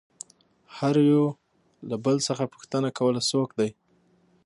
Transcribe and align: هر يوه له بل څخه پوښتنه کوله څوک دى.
هر 0.77 0.95
يوه 1.11 1.29
له 1.89 1.95
بل 2.05 2.17
څخه 2.27 2.43
پوښتنه 2.53 2.87
کوله 2.97 3.21
څوک 3.31 3.49
دى. 3.59 3.69